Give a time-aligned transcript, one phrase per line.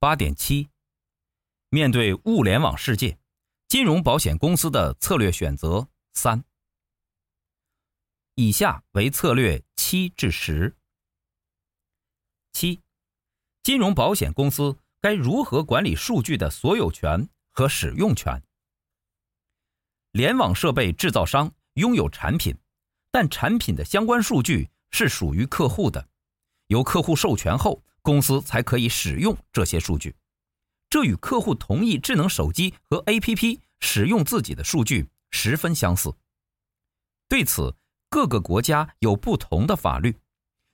[0.00, 0.70] 八点七，
[1.68, 3.18] 面对物联网世界，
[3.68, 6.42] 金融保险公司的策略选择三。
[8.34, 10.74] 以下为策略七至十。
[12.54, 12.80] 七，
[13.62, 18.42] 金融保险公司该如何管理数据的所有权和使用权？
[20.12, 22.56] 联网设备制造商拥有产品，
[23.10, 26.08] 但产品的相关数据是属于客户的，
[26.68, 27.84] 由客户授权后。
[28.02, 30.14] 公司才可以使用这些数据，
[30.88, 36.12] 这与客户同意智能手机和 APP 使用自己的数据十分相似。
[37.28, 37.74] 对此，
[38.08, 40.16] 各个国家有不同的法律，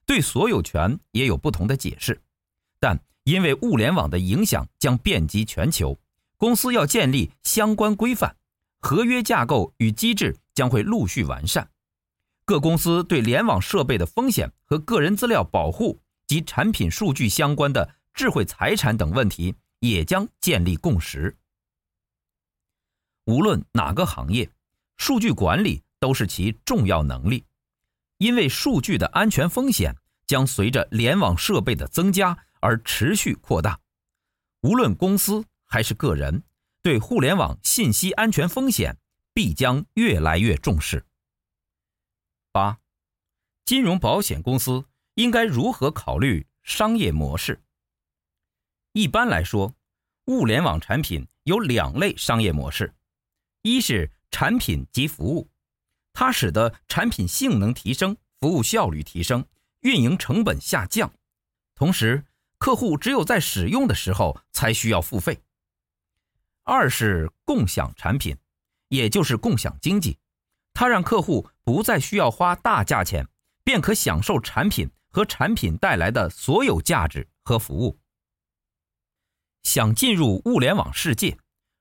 [0.06, 2.22] 对所有权也有不同的解释。
[2.80, 5.98] 但因为物联网的影响将遍及全球，
[6.36, 8.36] 公司要建立相关规范，
[8.80, 11.70] 合约架构与机制将会陆续完善。
[12.44, 16.00] 各公司对联网设备的风险和个人资料保护。
[16.27, 21.36] 及产品数据相关的智慧财产等问题，也将建立共识。
[23.24, 24.50] 无论哪个行业，
[24.97, 27.44] 数据管理都是其重要能力，
[28.19, 33.80] 因为数据的安全风险将随着联网设备的增加而持续扩大。
[34.62, 36.42] 无论公司还是个人，
[36.82, 38.97] 对互联网信息安全风险
[39.34, 41.04] 必将越来越重视。
[42.52, 42.78] 八，
[43.64, 44.86] 金融保险公司。
[45.17, 47.62] 应该如何考虑商业模式？
[48.92, 49.75] 一般来说，
[50.27, 52.95] 物联网产品有两类商业模式：
[53.62, 55.48] 一是产品及服务，
[56.12, 59.43] 它使得产品性能提升、服务效率提升、
[59.81, 61.10] 运营成本下降，
[61.75, 62.26] 同时
[62.59, 65.37] 客户只有在使用的时候才需要付费；
[66.65, 68.37] 二是共享产品，
[68.88, 70.19] 也就是共享经济，
[70.75, 73.26] 它让客户不再需要花大价钱，
[73.65, 74.91] 便可享受产品。
[75.16, 77.99] 和产品带来的所有价值和服务。
[79.62, 81.38] 想进入物联网世界，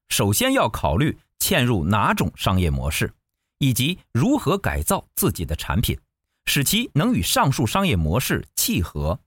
[0.08, 3.14] 首先要考虑嵌入哪种商业模式，
[3.58, 6.00] 以及如何改造自己的产品，
[6.46, 9.20] 使其能与上述商业模式契合。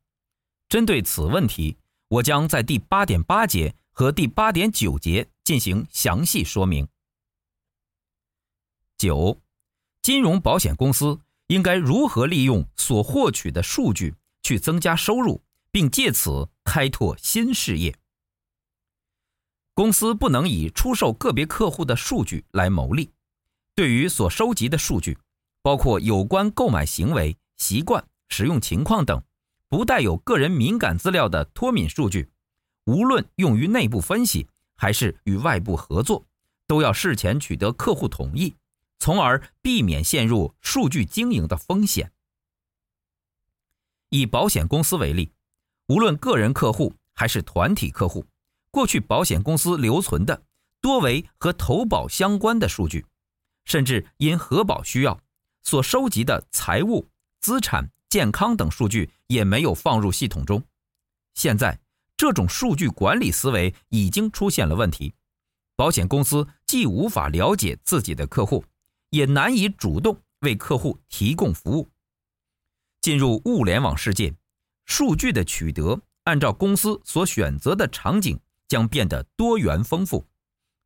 [0.71, 1.77] 针对此问题，
[2.09, 6.89] 我将在第八点八节和第八点九节进行详细说明。
[8.97, 9.39] 九，
[10.01, 11.21] 金融保险公司。
[11.49, 17.95] 应该如何利用所获取的数据去增加收入，并借此开拓新事业？
[19.75, 23.11] 公司不能以出售个别客户的数据来牟利。
[23.75, 25.17] 对于所收集的数据，
[25.63, 29.23] 包括有关购买行为、习惯、使用情况等，
[29.69, 32.29] 不带有个人敏感资料的脱敏数据，
[32.85, 36.27] 无论用于内部分析还是与外部合作，
[36.67, 38.55] 都要事前取得客户同意。
[38.99, 42.13] 从而避免陷入数据经营的风险。
[44.11, 45.33] 以保险公司为例，
[45.89, 48.25] 无论个人客户还是团体客户，
[48.71, 50.43] 过去保险公司留存的
[50.81, 53.05] 多为和投保相关的数据，
[53.65, 55.21] 甚至因核保需要，
[55.63, 57.07] 所收集的财务、
[57.41, 60.63] 资产、健康等数据也没有放入系统中。
[61.35, 61.79] 现在，
[62.17, 65.15] 这种数据管理思维已经出现了问题，
[65.77, 68.65] 保险公司既无法了解自己的客户。
[69.11, 71.89] 也难以主动为客户提供服务。
[73.01, 74.35] 进入物联网世界，
[74.85, 80.27] 数据的取得按照公司所选择的场景将变得多元丰富。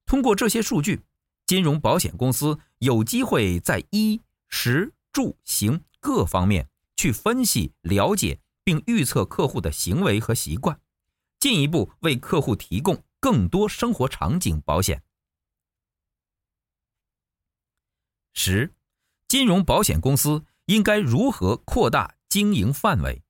[0.07, 1.01] 通过这些数据，
[1.47, 10.79] 金融保险公司有机会在衣食住行各方面去分析、了解并预测客户的行为和习惯，
[11.41, 15.03] 进一步为客户提供更多生活场景保险。
[18.35, 18.73] 十，
[19.29, 23.23] 金融保险公司应该如何扩大经营范围？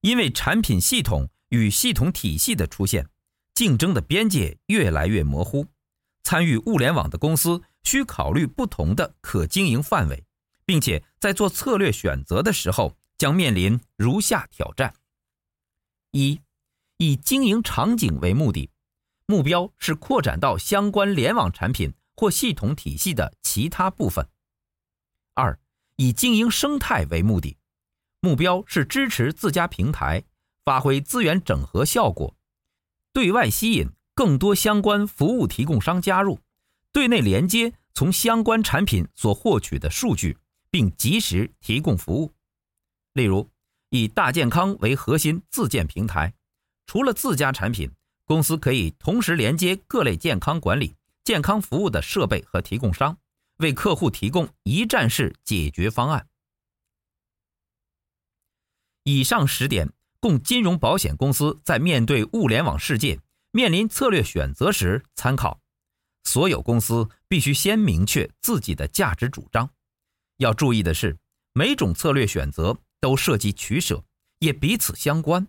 [0.00, 3.08] 因为产品系统与系统体系的出现，
[3.54, 5.66] 竞争的边界越来越模糊。
[6.22, 10.24] 参与物联网的公司需考虑不同的可经营范围，
[10.64, 14.94] 并且在做策略选择的时候，将面临如下挑战：
[16.12, 16.40] 一，
[16.96, 18.70] 以经营场景为目的，
[19.26, 21.92] 目标是扩展到相关联网产品。
[22.16, 24.28] 或系统体系的其他部分。
[25.34, 25.56] 二，
[25.94, 27.56] 以经营生态为目的，
[28.18, 30.24] 目标是支持自家平台
[30.64, 32.34] 发挥资源整合效果，
[33.12, 36.40] 对外吸引更多相关服务提供商加入，
[36.90, 40.36] 对内连接从相关产品所获取的数据，
[40.68, 42.32] 并及时提供服务。
[43.12, 43.48] 例如，
[43.90, 46.34] 以大健康为核心自建平台，
[46.88, 47.88] 除了自家产品，
[48.24, 53.16] 公司可以同时连接各类健康管理、健康服务的设备和提供商，
[53.58, 56.28] 为客户提供一站式解决方案。
[59.04, 63.20] 以上十点供金融保险公司在面对物联网世界、
[63.50, 65.60] 面临策略选择时参考。
[66.24, 69.68] 所有公司必须先明确自己的价值主张。
[70.38, 71.18] 要注意的是，
[71.52, 74.02] 每种策略选择都涉及取舍，
[74.38, 75.46] 也彼此相关。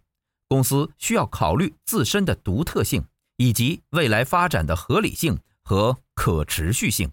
[0.50, 7.10] 公司需要考虑自身的独特性以及未来发展的合理性和可持续性。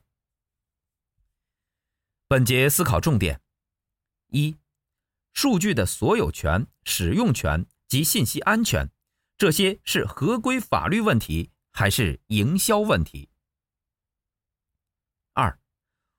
[2.32, 3.42] 本节思考重点：
[4.28, 4.56] 一。
[5.34, 8.90] 数据的所有权、使用权及信息安全，
[9.36, 13.28] 这些是合规法律问题还是营销问题？
[15.34, 15.60] 二，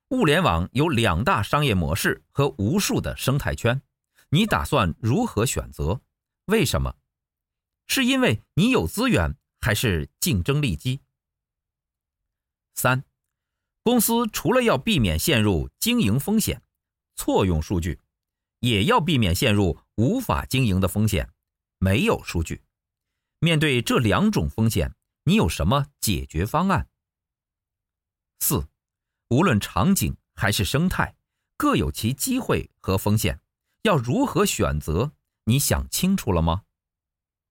[0.10, 3.82] 物联网有两大商业模式和无数的生态圈，
[4.30, 6.00] 你打算如何选择？
[6.46, 6.96] 为什么？
[7.88, 11.02] 是因为你有资源，还是竞争利基？
[12.76, 13.04] 三，
[13.84, 16.62] 公司除了要避免陷入经营风险，
[17.16, 18.00] 错用数据。
[18.60, 21.30] 也要避免陷入无法经营的风险，
[21.80, 22.64] 没有数据。
[23.40, 24.96] 面对这两种风险，
[25.26, 26.88] 你有什么解决方案？
[28.40, 28.66] 四，
[29.28, 31.14] 无论场景还是生态，
[31.58, 33.42] 各有其机会和风险，
[33.82, 35.12] 要如何选择？
[35.44, 36.64] 你想清楚了吗？